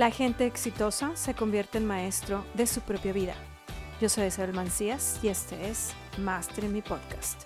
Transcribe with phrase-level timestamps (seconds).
[0.00, 3.34] La gente exitosa se convierte en maestro de su propia vida.
[4.00, 7.42] Yo soy Isabel Mancías y este es Master en mi podcast.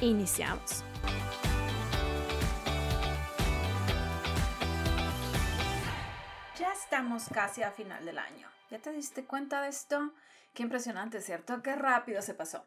[0.00, 0.84] Iniciamos.
[6.56, 8.46] Ya estamos casi a final del año.
[8.70, 10.12] ¿Ya te diste cuenta de esto?
[10.54, 11.60] Qué impresionante, ¿cierto?
[11.60, 12.66] Qué rápido se pasó.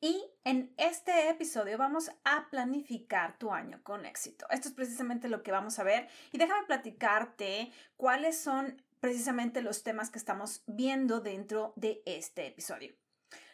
[0.00, 4.46] Y en este episodio vamos a planificar tu año con éxito.
[4.50, 9.82] Esto es precisamente lo que vamos a ver y déjame platicarte cuáles son precisamente los
[9.82, 12.94] temas que estamos viendo dentro de este episodio.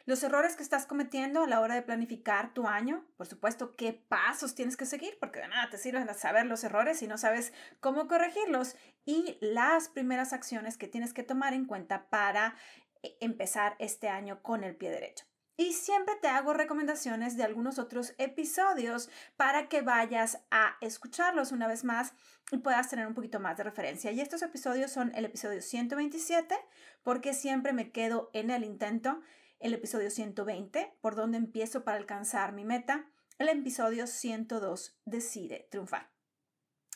[0.07, 3.93] Los errores que estás cometiendo a la hora de planificar tu año, por supuesto, qué
[3.93, 7.53] pasos tienes que seguir, porque de nada te sirve saber los errores si no sabes
[7.81, 12.57] cómo corregirlos y las primeras acciones que tienes que tomar en cuenta para
[13.03, 15.30] eh, empezar este año con el pie derecho.
[15.61, 21.69] Y siempre te hago recomendaciones de algunos otros episodios para que vayas a escucharlos una
[21.69, 22.15] vez más
[22.51, 24.11] y puedas tener un poquito más de referencia.
[24.11, 26.55] Y estos episodios son el episodio 127,
[27.03, 29.21] porque siempre me quedo en el intento,
[29.59, 33.05] el episodio 120, por donde empiezo para alcanzar mi meta,
[33.39, 36.09] el episodio 102, decide triunfar.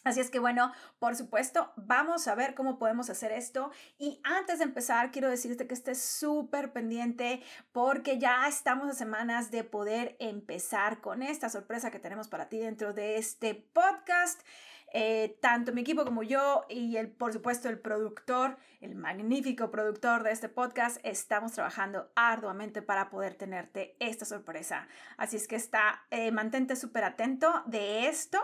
[0.05, 3.71] Así es que bueno, por supuesto, vamos a ver cómo podemos hacer esto.
[3.99, 9.51] Y antes de empezar, quiero decirte que estés súper pendiente porque ya estamos a semanas
[9.51, 14.43] de poder empezar con esta sorpresa que tenemos para ti dentro de este podcast.
[14.97, 20.23] Eh, tanto mi equipo como yo y el, por supuesto el productor, el magnífico productor
[20.23, 24.87] de este podcast, estamos trabajando arduamente para poder tenerte esta sorpresa.
[25.17, 28.39] Así es que está, eh, mantente súper atento de esto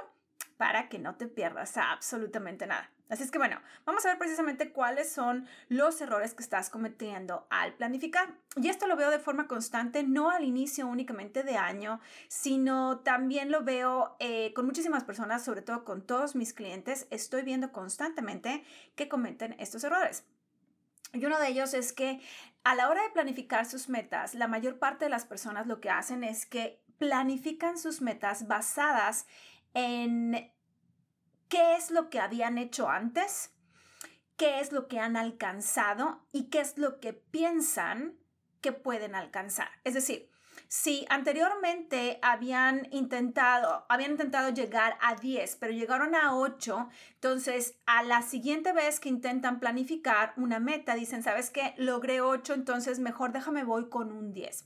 [0.60, 2.90] para que no te pierdas absolutamente nada.
[3.08, 7.46] Así es que bueno, vamos a ver precisamente cuáles son los errores que estás cometiendo
[7.48, 8.34] al planificar.
[8.56, 13.50] Y esto lo veo de forma constante, no al inicio únicamente de año, sino también
[13.50, 17.06] lo veo eh, con muchísimas personas, sobre todo con todos mis clientes.
[17.08, 18.62] Estoy viendo constantemente
[18.96, 20.26] que cometen estos errores.
[21.14, 22.20] Y uno de ellos es que
[22.64, 25.88] a la hora de planificar sus metas, la mayor parte de las personas lo que
[25.88, 29.26] hacen es que planifican sus metas basadas
[29.74, 30.52] en
[31.48, 33.52] qué es lo que habían hecho antes,
[34.36, 38.18] qué es lo que han alcanzado y qué es lo que piensan
[38.60, 39.68] que pueden alcanzar.
[39.84, 40.30] Es decir,
[40.68, 48.02] si anteriormente habían intentado, habían intentado llegar a 10, pero llegaron a 8, entonces a
[48.02, 51.74] la siguiente vez que intentan planificar una meta, dicen, ¿sabes qué?
[51.76, 54.64] Logré 8, entonces mejor déjame voy con un 10.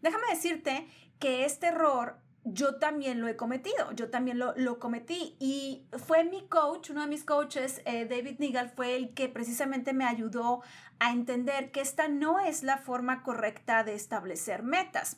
[0.00, 0.88] Déjame decirte
[1.18, 6.22] que este error yo también lo he cometido, yo también lo, lo cometí y fue
[6.22, 10.62] mi coach, uno de mis coaches, eh, David Nigal, fue el que precisamente me ayudó
[11.00, 15.16] a entender que esta no es la forma correcta de establecer metas.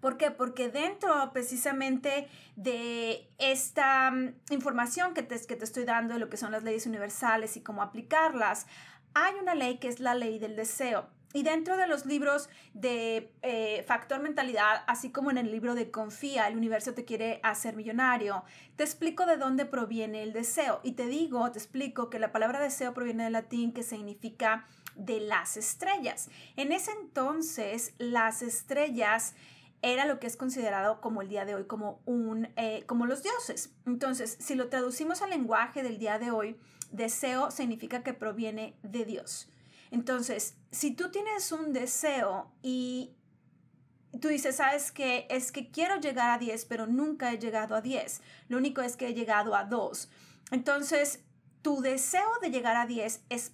[0.00, 0.30] ¿Por qué?
[0.30, 6.30] Porque dentro precisamente de esta mm, información que te, que te estoy dando de lo
[6.30, 8.66] que son las leyes universales y cómo aplicarlas,
[9.12, 11.10] hay una ley que es la ley del deseo.
[11.32, 15.90] Y dentro de los libros de eh, Factor Mentalidad, así como en el libro de
[15.90, 18.42] Confía, el universo te quiere hacer millonario,
[18.74, 20.80] te explico de dónde proviene el deseo.
[20.82, 25.20] Y te digo, te explico que la palabra deseo proviene del latín que significa de
[25.20, 26.30] las estrellas.
[26.56, 29.36] En ese entonces, las estrellas
[29.82, 33.22] era lo que es considerado como el día de hoy, como, un, eh, como los
[33.22, 33.72] dioses.
[33.86, 36.56] Entonces, si lo traducimos al lenguaje del día de hoy,
[36.90, 39.48] deseo significa que proviene de Dios.
[39.90, 43.16] Entonces, si tú tienes un deseo y
[44.20, 47.80] tú dices, sabes que es que quiero llegar a 10, pero nunca he llegado a
[47.80, 50.10] 10, lo único es que he llegado a 2.
[50.52, 51.24] Entonces,
[51.62, 53.52] tu deseo de llegar a 10 es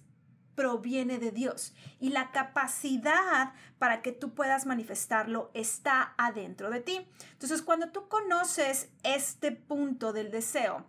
[0.57, 7.07] proviene de Dios y la capacidad para que tú puedas manifestarlo está adentro de ti.
[7.33, 10.83] Entonces, cuando tú conoces este punto del deseo,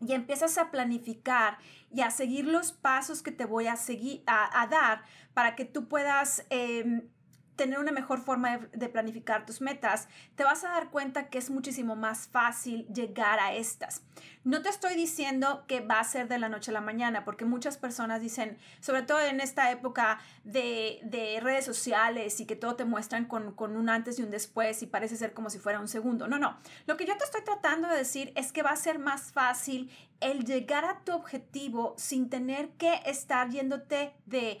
[0.00, 1.58] y empiezas a planificar
[1.92, 5.88] y a seguir los pasos que te voy a seguir a, dar para que tú
[5.88, 7.08] puedas em,
[7.56, 11.50] tener una mejor forma de, planificar tus metas, te vas a dar cuenta que es
[11.50, 14.02] muchísimo más fácil llegar a estas.
[14.44, 17.44] No te estoy diciendo que va a ser de la noche a la mañana, porque
[17.44, 22.76] muchas personas dicen, sobre todo en esta época de, de redes sociales y que todo
[22.76, 25.80] te muestran con, con un antes y un después y parece ser como si fuera
[25.80, 26.28] un segundo.
[26.28, 26.58] No, no.
[26.86, 29.90] Lo que yo te estoy tratando de decir es que va a ser más fácil
[30.20, 34.60] el llegar a tu objetivo sin tener que estar yéndote de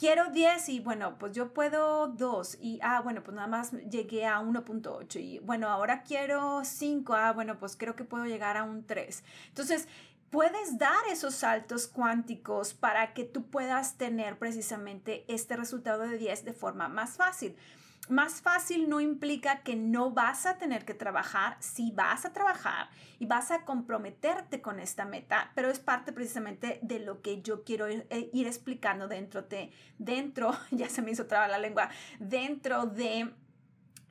[0.00, 4.24] quiero 10 y bueno, pues yo puedo 2 y ah, bueno, pues nada más llegué
[4.24, 8.64] a 1.8 y bueno, ahora quiero 5, ah, bueno, pues creo que puedo llegar a
[8.64, 9.22] un 3.
[9.48, 9.88] Entonces,
[10.30, 16.46] puedes dar esos saltos cuánticos para que tú puedas tener precisamente este resultado de 10
[16.46, 17.54] de forma más fácil.
[18.10, 22.88] Más fácil no implica que no vas a tener que trabajar, sí vas a trabajar
[23.20, 27.62] y vas a comprometerte con esta meta, pero es parte precisamente de lo que yo
[27.62, 32.86] quiero ir, eh, explicando dentro de, dentro, ya se me hizo trabar la lengua, dentro
[32.86, 33.32] de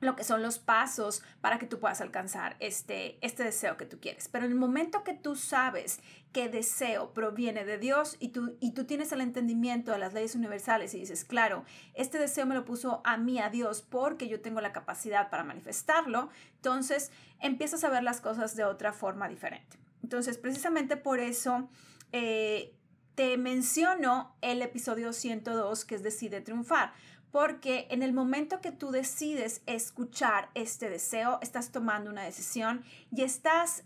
[0.00, 4.00] lo que son los pasos para que tú puedas alcanzar este, este deseo que tú
[4.00, 4.28] quieres.
[4.28, 6.00] Pero en el momento que tú sabes
[6.32, 10.34] que deseo proviene de Dios y tú, y tú tienes el entendimiento de las leyes
[10.34, 11.64] universales y dices, claro,
[11.94, 15.44] este deseo me lo puso a mí, a Dios, porque yo tengo la capacidad para
[15.44, 17.10] manifestarlo, entonces
[17.40, 19.78] empiezas a ver las cosas de otra forma diferente.
[20.02, 21.68] Entonces, precisamente por eso...
[22.12, 22.74] Eh,
[23.20, 26.94] te menciono el episodio 102 que es Decide Triunfar,
[27.30, 33.22] porque en el momento que tú decides escuchar este deseo, estás tomando una decisión y
[33.22, 33.84] estás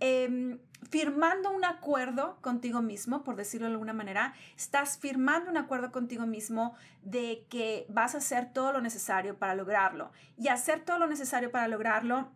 [0.00, 0.58] em,
[0.90, 6.26] firmando un acuerdo contigo mismo, por decirlo de alguna manera, estás firmando un acuerdo contigo
[6.26, 10.12] mismo de que vas a hacer todo lo necesario para lograrlo.
[10.36, 12.30] Y hacer todo lo necesario para lograrlo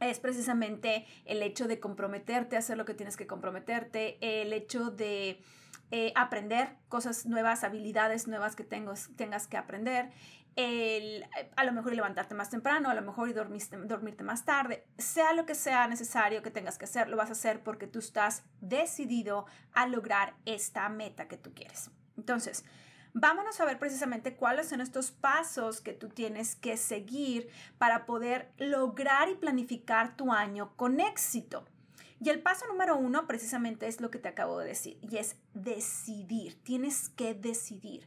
[0.00, 5.40] es precisamente el hecho de comprometerte hacer lo que tienes que comprometerte, el hecho de
[5.94, 10.10] eh, aprender cosas nuevas, habilidades nuevas que tengas, tengas que aprender,
[10.56, 15.34] el, a lo mejor levantarte más temprano, a lo mejor dormirte, dormirte más tarde, sea
[15.34, 18.42] lo que sea necesario que tengas que hacer, lo vas a hacer porque tú estás
[18.62, 19.44] decidido
[19.74, 21.90] a lograr esta meta que tú quieres.
[22.16, 22.64] Entonces,
[23.12, 28.50] vámonos a ver precisamente cuáles son estos pasos que tú tienes que seguir para poder
[28.56, 31.66] lograr y planificar tu año con éxito.
[32.22, 35.34] Y el paso número uno precisamente es lo que te acabo de decir, y es
[35.54, 36.54] decidir.
[36.62, 38.06] Tienes que decidir.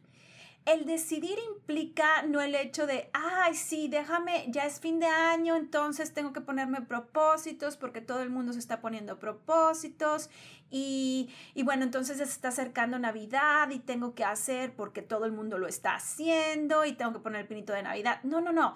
[0.64, 5.58] El decidir implica no el hecho de, ay, sí, déjame, ya es fin de año,
[5.58, 10.30] entonces tengo que ponerme propósitos porque todo el mundo se está poniendo propósitos
[10.72, 15.34] y, y bueno, entonces se está acercando Navidad y tengo que hacer porque todo el
[15.34, 18.22] mundo lo está haciendo y tengo que poner el pinito de Navidad.
[18.24, 18.76] No, no, no.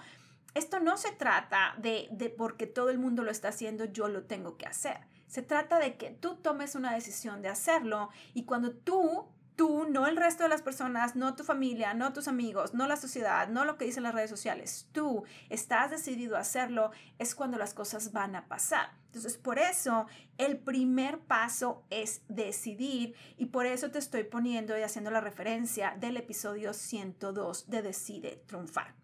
[0.53, 4.23] Esto no se trata de, de porque todo el mundo lo está haciendo, yo lo
[4.23, 4.97] tengo que hacer
[5.29, 10.07] se trata de que tú tomes una decisión de hacerlo y cuando tú, tú, no
[10.07, 13.63] el resto de las personas, no tu familia, no tus amigos, no la sociedad, no
[13.63, 16.89] lo que dicen las redes sociales, tú estás decidido a hacerlo,
[17.19, 18.89] es cuando las cosas van a pasar.
[19.05, 20.07] Entonces, por eso
[20.39, 25.95] el primer paso es decidir y por eso te estoy poniendo y haciendo la referencia
[25.99, 28.95] del episodio 102 de Decide Triunfar.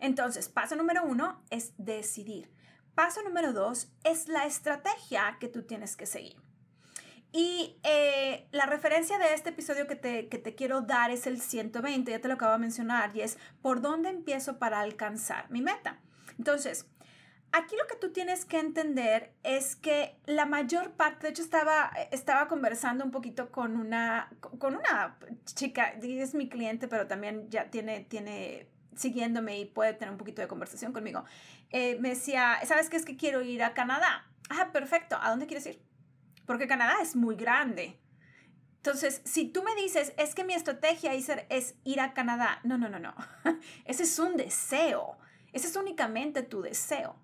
[0.00, 2.50] Entonces, paso número uno es decidir.
[3.00, 6.36] Paso número dos es la estrategia que tú tienes que seguir.
[7.32, 11.40] Y eh, la referencia de este episodio que te, que te quiero dar es el
[11.40, 15.62] 120, ya te lo acabo de mencionar, y es por dónde empiezo para alcanzar mi
[15.62, 15.98] meta.
[16.36, 16.90] Entonces,
[17.52, 21.90] aquí lo que tú tienes que entender es que la mayor parte, de hecho estaba,
[22.10, 27.70] estaba conversando un poquito con una, con una chica, es mi cliente, pero también ya
[27.70, 31.24] tiene, tiene siguiéndome y puede tener un poquito de conversación conmigo,
[31.70, 34.26] eh, me decía, ¿sabes qué es que quiero ir a Canadá?
[34.48, 35.82] Ah, perfecto, ¿a dónde quieres ir?
[36.46, 38.00] Porque Canadá es muy grande.
[38.76, 42.88] Entonces, si tú me dices, es que mi estrategia es ir a Canadá, no, no,
[42.88, 43.14] no, no.
[43.84, 45.18] Ese es un deseo.
[45.52, 47.16] Ese es únicamente tu deseo.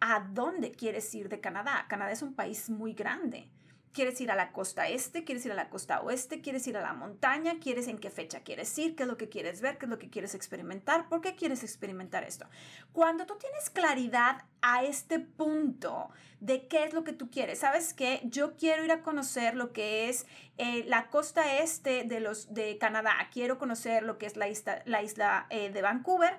[0.00, 1.86] ¿A dónde quieres ir de Canadá?
[1.88, 3.50] Canadá es un país muy grande.
[3.94, 5.22] ¿Quieres ir a la costa este?
[5.22, 6.40] ¿Quieres ir a la costa oeste?
[6.40, 7.60] ¿Quieres ir a la montaña?
[7.60, 8.96] ¿Quieres en qué fecha quieres ir?
[8.96, 9.78] ¿Qué es lo que quieres ver?
[9.78, 11.08] ¿Qué es lo que quieres experimentar?
[11.08, 12.46] ¿Por qué quieres experimentar esto?
[12.92, 16.10] Cuando tú tienes claridad a este punto
[16.40, 18.20] de qué es lo que tú quieres, ¿sabes qué?
[18.24, 20.26] Yo quiero ir a conocer lo que es
[20.58, 23.14] eh, la costa este de, los, de Canadá.
[23.32, 26.36] Quiero conocer lo que es la isla, la isla eh, de Vancouver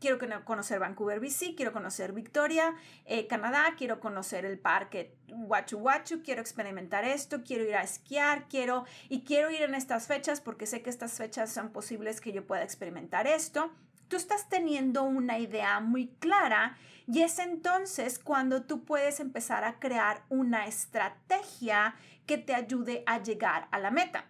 [0.00, 2.74] quiero conocer Vancouver, BC, quiero conocer Victoria,
[3.04, 8.48] eh, Canadá, quiero conocer el parque Huachu Huachu, quiero experimentar esto, quiero ir a esquiar,
[8.48, 12.32] quiero y quiero ir en estas fechas porque sé que estas fechas son posibles que
[12.32, 13.70] yo pueda experimentar esto.
[14.08, 19.78] Tú estás teniendo una idea muy clara y es entonces cuando tú puedes empezar a
[19.78, 21.94] crear una estrategia
[22.26, 24.26] que te ayude a llegar a la meta.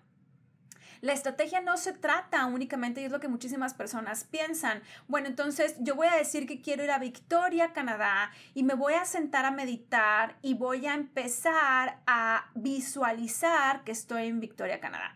[1.00, 5.76] La estrategia no se trata únicamente, y es lo que muchísimas personas piensan, bueno, entonces
[5.78, 9.44] yo voy a decir que quiero ir a Victoria, Canadá, y me voy a sentar
[9.44, 15.14] a meditar y voy a empezar a visualizar que estoy en Victoria, Canadá.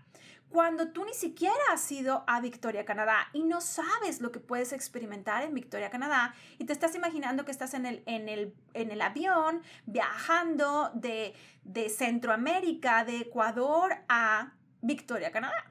[0.53, 4.75] Cuando tú ni siquiera has ido a Victoria, Canadá y no sabes lo que puedes
[4.75, 8.91] experimentar en Victoria, Canadá y te estás imaginando que estás en el, en el, en
[8.91, 11.33] el avión viajando de,
[11.65, 15.65] de Centroamérica, de Ecuador a Victoria, Canadá.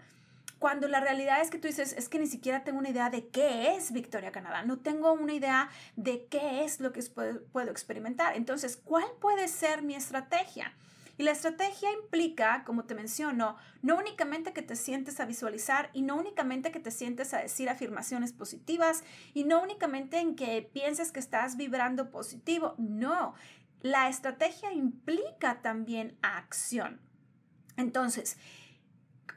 [0.57, 3.27] Cuando la realidad es que tú dices, es que ni siquiera tengo una idea de
[3.29, 4.63] qué es Victoria, Canadá.
[4.63, 7.01] No tengo una idea de qué es lo que
[7.51, 8.35] puedo, experimentar.
[8.35, 10.73] Entonces, ¿cuál puede ser mi estrategia?
[11.17, 16.03] Y la estrategia implica, como te menciono, no únicamente que te sientes a visualizar y
[16.03, 19.03] no únicamente que te sientes a decir afirmaciones positivas
[19.33, 23.33] y no únicamente en que pienses que estás vibrando positivo, no,
[23.81, 27.01] la estrategia implica también acción.
[27.77, 28.37] Entonces,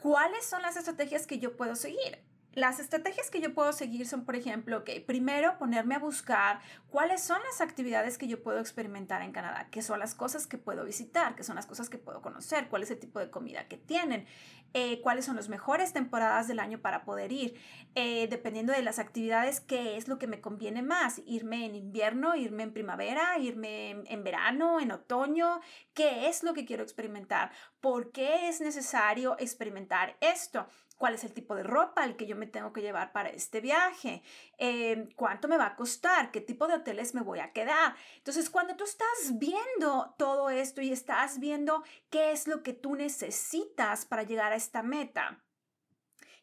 [0.05, 2.19] ¿cuáles son las estrategias que yo puedo seguir?
[2.55, 7.21] Las estrategias que yo puedo seguir son, por ejemplo, que primero ponerme a buscar cuáles
[7.21, 10.85] son las actividades que yo puedo experimentar en Canadá, qué son las cosas que puedo
[10.85, 13.75] visitar, qué son las cosas que puedo conocer, cuál es el tipo de comida que
[13.75, 14.25] tienen,
[14.73, 17.59] eh, cuáles son las mejores temporadas del año para poder ir,
[17.93, 22.37] eh, dependiendo de las actividades, qué es lo que me conviene más, irme en invierno,
[22.37, 25.59] irme en primavera, irme en, en verano, en otoño,
[25.93, 31.33] qué es lo que quiero experimentar, por qué es necesario experimentar esto cuál es el
[31.33, 34.23] tipo de ropa el que yo me tengo que llevar para este viaje,
[34.57, 37.95] em, cuánto me va a costar, qué tipo de hoteles me voy a quedar.
[38.17, 42.95] Entonces, cuando tú estás viendo todo esto y estás viendo qué es lo que tú
[42.95, 45.41] necesitas para llegar a esta meta,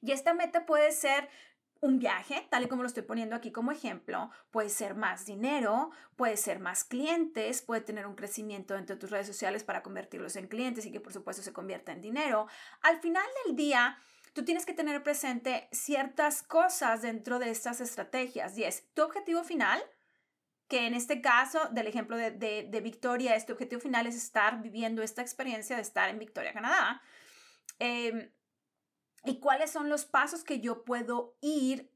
[0.00, 1.28] y esta meta puede ser
[1.80, 5.90] un viaje, tal y como lo estoy poniendo aquí como ejemplo, puede ser más dinero,
[6.14, 10.37] puede ser más clientes, puede tener un crecimiento dentro de tus redes sociales para convertirlos
[10.37, 12.47] en clientes y que por supuesto se convierta en dinero.
[12.82, 13.99] Al final del día,
[14.32, 19.44] tú tienes que tener presente ciertas cosas dentro de estas estrategias y es tu objetivo
[19.44, 19.82] final,
[20.68, 25.20] que en este caso del ejemplo de, Victoria, este objetivo final es estar viviendo esta
[25.20, 27.02] experiencia de estar en Victoria, Canadá.
[27.78, 28.30] Em,
[29.24, 31.92] y cuáles son los pasos que yo puedo ir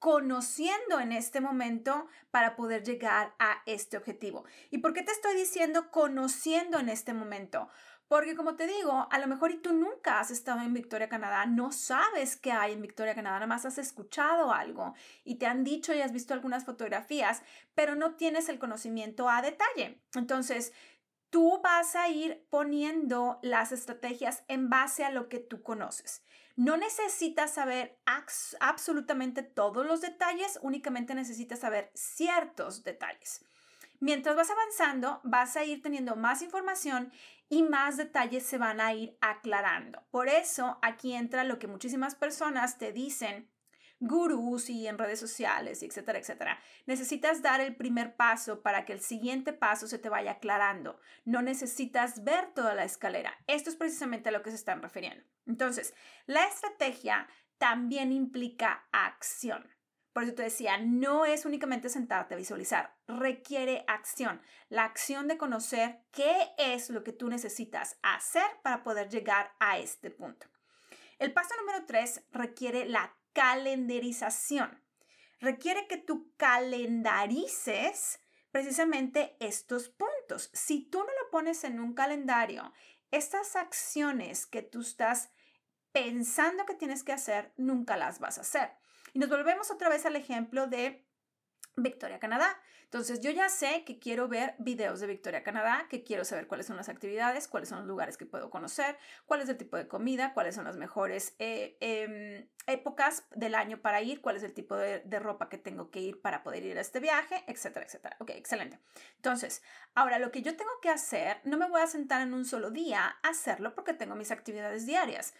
[0.00, 4.44] conociendo en este momento para poder llegar a este objetivo.
[4.70, 7.68] ¿Y por qué te estoy diciendo conociendo en este momento?
[8.10, 11.46] Porque como te digo, a lo mejor y tú nunca has estado en Victoria, Canadá,
[11.46, 15.62] no sabes qué hay en Victoria, Canadá, nada más has escuchado algo y te han
[15.62, 17.40] dicho y has visto algunas fotografías,
[17.72, 20.02] pero no tienes el conocimiento a detalle.
[20.16, 20.72] Entonces,
[21.30, 26.24] tú vas a ir poniendo las estrategias en base a lo que tú conoces.
[26.56, 27.96] No necesitas saber
[28.58, 33.44] absolutamente todos los detalles, únicamente necesitas saber ciertos detalles.
[34.00, 37.12] Mientras vas avanzando, vas a ir teniendo más información
[37.50, 40.02] y más detalles se van a ir aclarando.
[40.10, 43.50] Por eso aquí entra lo que muchísimas personas te dicen
[43.98, 46.58] gurús y en redes sociales, etcétera, etcétera.
[46.86, 50.98] Necesitas dar el primer paso para que el siguiente paso se te vaya aclarando.
[51.24, 53.34] No necesitas ver toda la escalera.
[53.46, 55.22] Esto es precisamente a lo que se están refiriendo.
[55.46, 55.92] Entonces,
[56.26, 57.28] la estrategia
[57.58, 59.68] también implica acción.
[60.12, 65.38] Por eso te decía, no es únicamente sentarte a visualizar, requiere acción, la acción de
[65.38, 70.48] conocer qué es lo que tú necesitas hacer para poder llegar a este punto.
[71.18, 74.82] El paso número tres requiere la calendarización.
[75.38, 80.50] Requiere que tú calendarices precisamente estos puntos.
[80.52, 82.72] Si tú no lo pones en un calendario,
[83.10, 85.30] estas acciones que tú estás
[85.92, 88.79] pensando que tienes que hacer, nunca las vas a hacer.
[89.12, 91.06] Y nos volvemos otra vez al ejemplo de
[91.76, 92.60] Victoria, Canadá.
[92.84, 96.66] Entonces yo ya sé que quiero ver videos de Victoria, Canadá, que quiero saber cuáles
[96.66, 99.86] son las actividades, cuáles son los lugares que puedo conocer, cuál es el tipo de
[99.86, 104.52] comida, cuáles son las mejores eh, em, épocas del año para ir, cuál es el
[104.52, 107.86] tipo de, de, ropa que tengo que ir para poder ir a este viaje, etcétera,
[107.86, 108.16] etcétera.
[108.18, 108.80] Ok, excelente.
[109.14, 109.62] Entonces,
[109.94, 112.72] ahora lo que yo tengo que hacer, no me voy a sentar en un solo
[112.72, 115.32] día a hacerlo porque tengo mis actividades diarias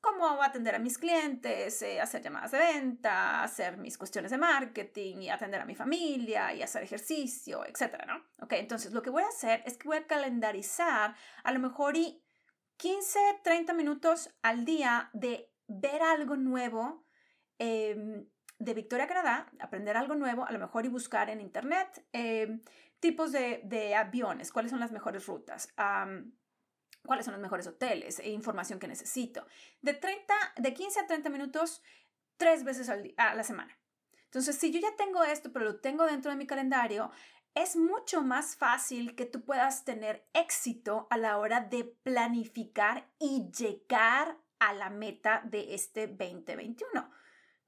[0.00, 5.18] cómo atender a mis clientes, eh, hacer llamadas de venta, hacer mis cuestiones de marketing
[5.18, 8.24] y atender a mi familia y hacer ejercicio, etcétera, ¿no?
[8.44, 11.14] Ok, entonces lo que voy a hacer es que voy a calendarizar
[11.44, 12.22] a lo mejor y
[12.78, 17.04] 15, 30 minutos al día de ver algo nuevo
[17.58, 18.26] em,
[18.58, 22.62] de Victoria, Canadá, aprender algo nuevo, a lo mejor y buscar en internet em,
[23.00, 25.72] tipos de, de, aviones, cuáles son las mejores rutas
[27.04, 29.46] cuáles son los mejores hoteles e información que necesito.
[29.80, 31.82] De, 30, de 15 a 30 minutos,
[32.36, 33.76] tres veces a la semana.
[34.24, 37.10] Entonces, si yo ya tengo esto, pero lo tengo dentro de mi calendario,
[37.54, 43.50] es mucho más fácil que tú puedas tener éxito a la hora de planificar y
[43.50, 47.10] llegar a la meta de este 2021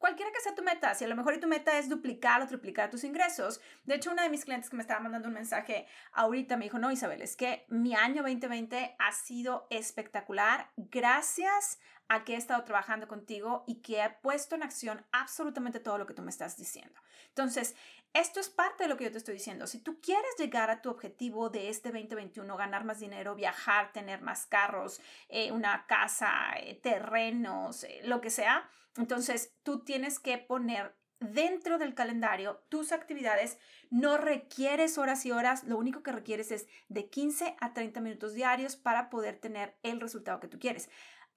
[0.03, 2.91] cualquiera que sea tu meta, si a lo mejor tu meta es duplicar o triplicar
[2.91, 3.61] tus ingresos.
[3.85, 6.81] De hecho, una de mis clientes que me estaba mandando un mensaje ahorita me dijo,
[6.81, 11.79] no, Isabel, es que mi año 2020 ha sido espectacular gracias
[12.09, 16.07] a que he estado trabajando contigo y que he puesto en acción absolutamente todo lo
[16.07, 17.01] que tú me estás diciendo.
[17.29, 17.77] Entonces,
[18.15, 19.67] esto es parte de lo que yo te estoy diciendo.
[19.67, 24.21] Si tú quieres llegar a tu objetivo de este 2021, ganar más dinero, viajar, tener
[24.21, 30.37] más carros, eh, una casa, eh, terrenos, eh, lo que sea, entonces tú tienes que
[30.37, 33.59] poner dentro del calendario tus actividades.
[33.91, 38.35] No requieres horas y horas, lo único que requieres es de 15 a 30 minutos
[38.35, 40.91] diarios para poder tener el resultado que tú quieres.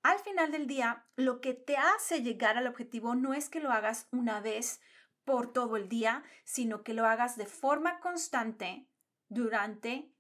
[0.03, 3.71] Al final del día, lo que te hace llegar al objetivo no es que lo
[3.71, 4.81] hagas una vez
[5.25, 8.87] por todo el día, sino que lo hagas de forma constante
[9.27, 10.13] durante,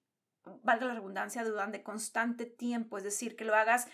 [0.63, 3.87] valga la redundancia, durante constante tiempo, es decir, que lo hagas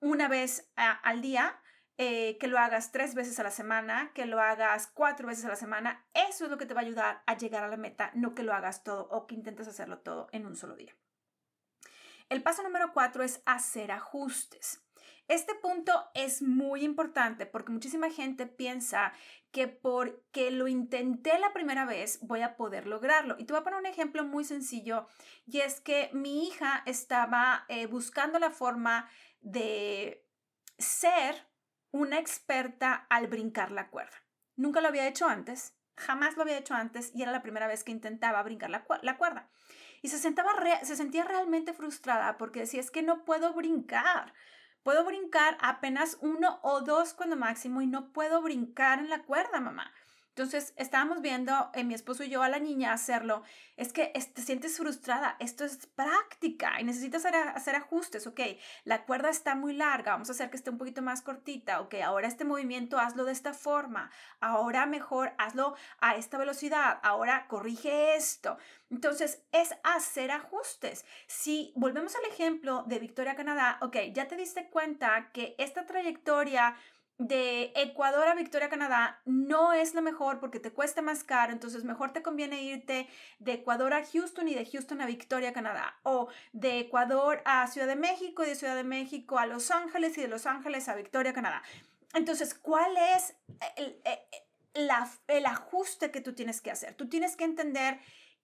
[0.00, 1.60] una vez al día,
[1.98, 5.48] eh, que lo hagas tres veces a la semana, que lo hagas cuatro veces a
[5.48, 8.10] la semana, eso es lo que te va a ayudar a llegar a la meta,
[8.14, 10.96] no que lo hagas todo o que intentes hacerlo todo en un solo día.
[12.28, 14.80] El paso número cuatro es hacer ajustes.
[15.28, 19.12] Este punto es muy importante porque muchísima gente piensa
[19.50, 23.36] que porque lo intenté la primera vez voy a poder lograrlo.
[23.38, 25.06] Y te voy a poner un ejemplo muy sencillo
[25.46, 29.08] y es que mi hija estaba eh, buscando la forma
[29.40, 30.26] de
[30.78, 31.46] ser
[31.90, 34.16] una experta al brincar la cuerda.
[34.56, 37.84] Nunca lo había hecho antes, jamás lo había hecho antes y era la primera vez
[37.84, 39.50] que intentaba brincar la, cuerda.
[40.00, 40.52] Y se, sentaba
[40.82, 44.32] se sentía realmente frustrada porque decía, es que no puedo brincar.
[44.82, 49.60] Puedo brincar apenas uno o dos cuando máximo y no puedo brincar en la cuerda,
[49.60, 49.92] mamá.
[50.34, 53.42] Entonces, estábamos viendo, eh, mi esposo y yo, a la niña hacerlo.
[53.76, 55.36] Es que te sientes frustrada.
[55.40, 58.26] Esto es práctica y necesitas hacer, ajustes.
[58.26, 58.40] Ok,
[58.84, 60.12] la cuerda está muy larga.
[60.12, 61.82] Vamos a hacer que esté un poquito más cortita.
[61.82, 64.10] Ok, ahora este movimiento hazlo de esta forma.
[64.40, 66.98] Ahora mejor hazlo a esta velocidad.
[67.02, 68.56] Ahora corrige esto.
[68.90, 71.04] Entonces, es hacer ajustes.
[71.26, 76.76] Si volvemos al ejemplo de Victoria, Canadá, ok, ya te diste cuenta que esta trayectoria
[77.18, 81.84] de Ecuador a Victoria, Canadá, no es lo mejor porque te cuesta más caro, entonces
[81.84, 86.28] mejor te conviene irte de Ecuador a Houston y de Houston a Victoria, Canadá, o
[86.52, 90.22] de Ecuador a Ciudad de México y de Ciudad de México a Los Ángeles y
[90.22, 91.62] de Los Ángeles a Victoria, Canadá.
[92.14, 93.36] Entonces, ¿cuál es
[93.76, 94.00] el,
[94.74, 94.90] el,
[95.28, 96.94] el ajuste que tú tienes que hacer?
[96.94, 98.00] Tú tienes que entender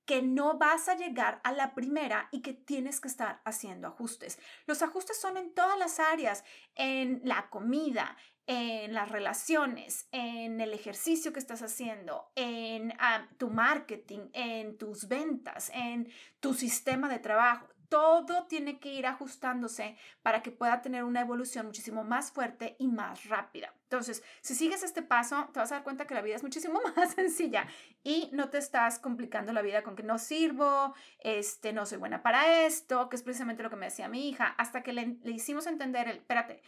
[0.09, 4.39] que no vas a llegar a la primera y que tienes que estar haciendo ajustes.
[4.67, 6.45] Los ajustes son en todas las áreas,
[6.77, 8.17] en la comida,
[8.49, 15.07] en las relaciones, en el ejercicio que estás haciendo, en ah, tu marketing, en tus
[15.07, 16.09] ventas, en
[16.41, 17.69] tu sistema de trabajo.
[17.91, 22.89] Todo tiene que ir ajustándose para que pueda tener una evolución muchísimo más fuerte y
[22.89, 23.75] más rápida.
[23.83, 26.81] Entonces, si sigues este paso, te vas a dar cuenta que la vida es muchísimo
[26.97, 27.67] más sencilla
[28.03, 32.23] y no te estás complicando la vida con que no sirvo, este, no soy buena
[32.23, 35.33] para esto, que es precisamente lo que me decía mi hija, hasta que le, le
[35.33, 36.63] hicimos entender el, espérate,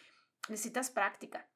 [0.49, 1.49] necesitas práctica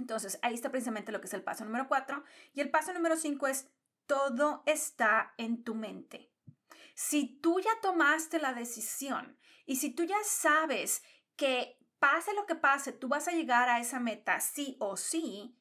[0.00, 2.24] entonces, ahí está precisamente lo que es el paso número cuatro.
[2.54, 3.68] Y el paso número cinco es,
[4.06, 6.32] todo está en tu mente.
[6.94, 11.02] Si tú ya tomaste la decisión y si tú ya sabes
[11.36, 15.56] que pase lo que pase, tú vas a llegar a esa meta sí o sí,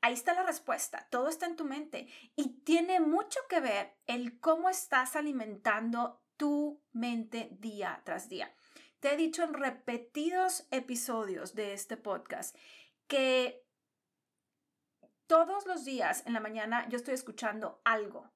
[0.00, 1.08] ahí está la respuesta.
[1.10, 6.80] Todo está en tu mente y tiene mucho que ver el cómo estás alimentando tu
[6.92, 8.54] mente día tras día.
[9.00, 12.56] Te he dicho en repetidos episodios de este podcast
[13.08, 13.66] que
[15.26, 18.30] todos los días en la mañana yo estoy escuchando algo.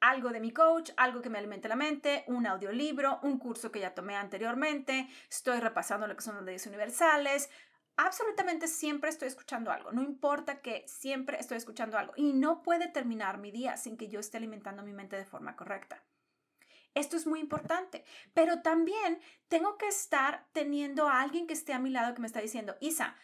[0.00, 3.80] Algo de mi coach, algo que me alimente la mente, un audiolibro, un curso que
[3.80, 7.50] ya tomé anteriormente, estoy repasando lo que son las leyes universales.
[7.96, 12.88] Absolutamente siempre estoy escuchando algo, no importa que siempre estoy escuchando algo y no puede
[12.88, 16.04] terminar mi día sin que yo esté alimentando mi mente de forma correcta.
[16.94, 21.78] Esto es muy importante, pero también tengo que estar teniendo a alguien que esté a
[21.78, 23.16] mi lado que me está diciendo, Isa,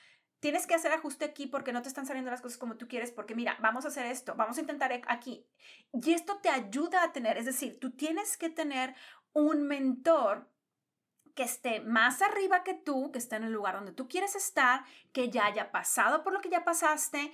[0.45, 3.11] tienes que hacer ajuste aquí porque no te están saliendo las cosas como tú quieres,
[3.11, 5.47] porque mira, vamos a hacer esto, vamos a intentar e-, aquí.
[5.91, 8.95] Y esto te ayuda a tener, es decir, tú tienes que tener
[9.33, 10.47] un mentor
[11.35, 14.85] que esté más arriba que tú, que esté en el lugar donde tú quieres estar,
[15.15, 17.33] que ya haya pasado por lo que ya pasaste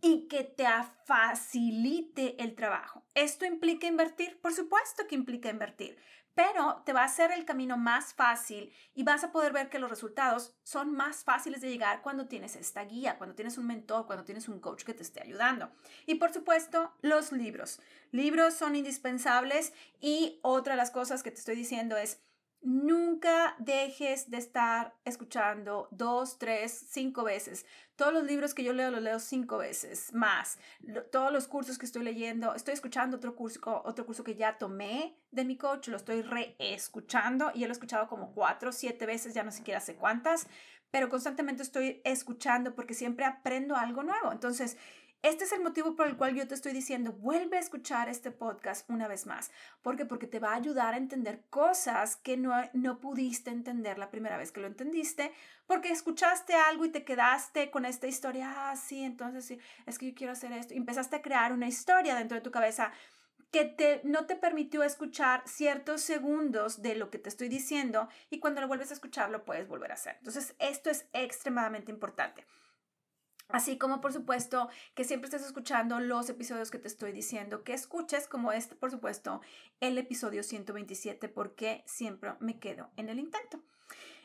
[0.00, 0.66] y que te
[1.06, 3.06] facilite el trabajo.
[3.14, 4.40] ¿Esto implica invertir?
[4.40, 5.96] Por supuesto que implica invertir,
[6.34, 9.78] pero te va a hacer el camino más fácil y vas a poder ver que
[9.78, 14.06] los resultados son más fáciles de llegar cuando tienes esta guía, cuando tienes un mentor,
[14.06, 15.70] cuando tienes un coach que te esté ayudando.
[16.06, 17.80] Y por supuesto, los libros.
[18.10, 22.20] Libros son indispensables y otra de las cosas que te estoy diciendo es
[22.64, 27.66] Nunca dejes de estar escuchando dos, tres, cinco veces.
[27.94, 30.58] Todos los libros que yo leo los leo cinco veces más.
[31.12, 35.14] todos los cursos que estoy leyendo, estoy escuchando otro curso, otro curso que ya tomé
[35.30, 39.42] de mi coach, lo estoy reescuchando y lo he escuchado como cuatro, siete veces, ya
[39.42, 40.46] no siquiera sé cuántas,
[40.90, 44.32] pero constantemente estoy escuchando porque siempre aprendo algo nuevo.
[44.32, 44.78] Entonces,
[45.24, 48.30] Este es el motivo por el cual yo te estoy diciendo, vuelve a escuchar este
[48.30, 49.50] podcast una vez más.
[49.80, 50.04] ¿Por qué?
[50.04, 54.36] Porque te va a ayudar a entender cosas que no, no pudiste entender la primera
[54.36, 55.32] vez que lo entendiste,
[55.66, 60.10] porque escuchaste algo y te quedaste con esta historia, ah, sí, entonces sí, es que
[60.10, 60.74] yo quiero hacer esto.
[60.74, 62.92] Y empezaste a crear una historia dentro de tu cabeza
[63.50, 68.40] que te, no te permitió escuchar ciertos segundos de lo que te estoy diciendo y
[68.40, 70.16] cuando lo vuelves a escuchar lo puedes volver a hacer.
[70.18, 72.44] Entonces, esto es extremadamente importante.
[73.48, 77.74] Así como por supuesto que siempre estés escuchando los episodios que te estoy diciendo, que
[77.74, 79.42] escuches como este, por supuesto,
[79.80, 83.62] el episodio 127, porque siempre me quedo en el intento.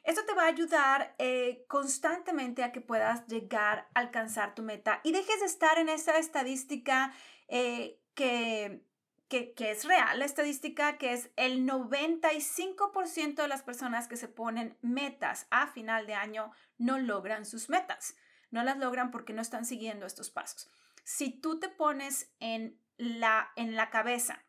[0.04, 5.02] Esto te va a ayudar eh, constantemente a que puedas llegar a alcanzar tu meta
[5.04, 7.14] y dejes de estar en esa estadística
[7.50, 8.82] eh, que,
[9.28, 14.30] que, que, es real, la estadística que es el 95% de las personas que se
[14.30, 18.16] ponen metas a final de año no logran sus metas
[18.52, 20.70] no las logran porque no están siguiendo estos pasos.
[21.04, 24.44] Si tú te pones en la, en la cabeza,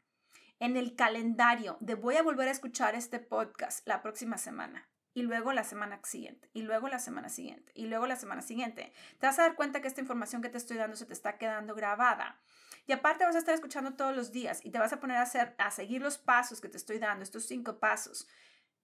[0.59, 5.23] en el calendario de voy a volver a escuchar este podcast la próxima semana, y
[5.23, 8.93] luego la semana siguiente, y luego la semana siguiente, y luego la semana siguiente.
[9.19, 11.37] Te vas a dar cuenta que esta información que te estoy dando se te está
[11.37, 12.41] quedando grabada.
[12.87, 15.23] Y aparte vas a estar escuchando todos los días y te vas a poner a
[15.23, 18.29] hacer, a seguir los pasos que te estoy dando, estos cinco pasos,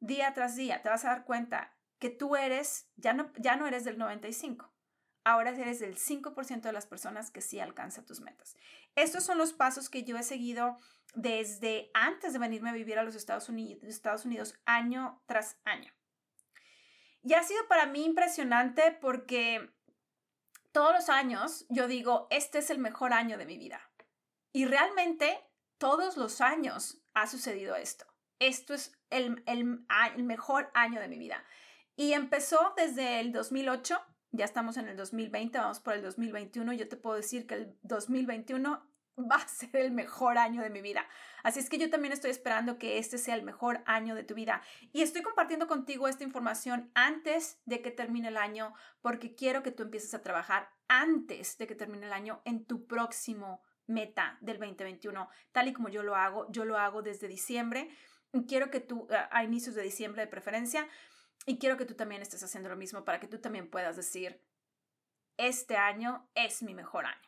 [0.01, 0.83] día tras día.
[0.83, 4.71] Te vas a dar cuenta que tú eres, ya no, ya no eres del 95,
[5.27, 8.57] ahora eres del 5% de las personas que sí alcanza tus metas.
[8.95, 10.77] Estos son los pasos que yo he seguido
[11.15, 15.93] desde antes de venirme a vivir a los Estados Unidos, Estados Unidos año tras año.
[17.25, 19.69] Y ha sido para mí impresionante porque
[20.71, 23.81] todos los años yo digo, este es el mejor año de mi vida.
[24.53, 25.41] Y realmente
[25.77, 28.07] todos los años ha sucedido esto.
[28.39, 29.85] Esto es el, el,
[30.15, 31.43] el mejor año de mi vida.
[31.97, 34.01] Y empezó desde el 2008
[34.37, 36.73] ya estamos en el 2020, vamos por el 2021.
[36.75, 38.83] Yo te puedo decir que el 2021
[39.19, 41.07] va a ser el mejor año de mi vida.
[41.43, 44.35] Así es que yo también estoy esperando que este sea el mejor año de tu
[44.35, 44.63] vida.
[44.93, 49.73] Y estoy compartiendo contigo esta información antes de que termine el año porque quiero que
[49.73, 54.59] tú empieces a trabajar antes de que termine el año en tu próximo meta del
[54.59, 56.47] 2021, tal y como yo lo hago.
[56.51, 57.89] Yo lo hago desde diciembre.
[58.47, 60.87] Quiero que tú, a inicios de diciembre de preferencia,
[61.45, 64.43] y quiero que tú también estés haciendo lo mismo para que tú también puedas decir,
[65.37, 67.21] este año es mi mejor año.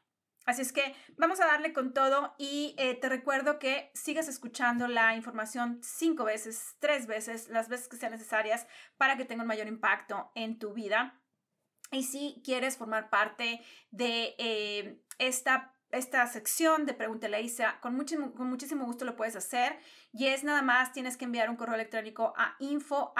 [0.47, 4.89] Así es que vamos a darle con todo y eh, te recuerdo que sigas escuchando
[4.89, 8.67] la información cinco veces, tres veces, las veces que sean necesarias
[8.97, 11.21] para que tenga un mayor impacto en tu vida.
[11.91, 17.95] Y si quieres formar parte de eh, esta esta sección de Pregúntale a Isa, con
[17.95, 19.79] muchísimo, con muchísimo gusto lo puedes hacer
[20.13, 23.13] y es nada más, tienes que enviar un correo electrónico a info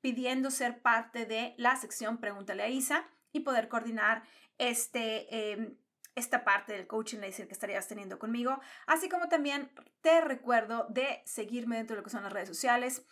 [0.00, 4.22] pidiendo ser parte de la sección Pregúntale a Isa y poder coordinar
[4.58, 5.76] este, em,
[6.14, 11.22] esta parte del coaching laser que estarías teniendo conmigo, así como también te recuerdo de
[11.24, 13.04] seguirme dentro de lo que son las redes sociales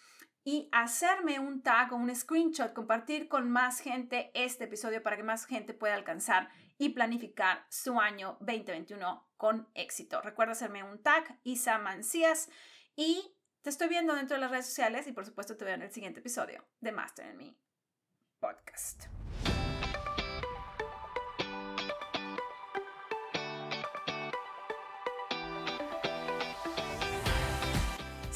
[0.45, 5.23] y hacerme un tag o un screenshot, compartir con más gente este episodio para que
[5.23, 6.49] más gente pueda alcanzar
[6.79, 10.21] y planificar su año 2021 con éxito.
[10.23, 12.49] Recuerda hacerme un tag, Isa Mancías,
[12.97, 15.83] y te estoy viendo dentro de las redes sociales y por supuesto te veo en
[15.83, 17.57] el siguiente episodio de Master en Me
[18.39, 19.18] podcast.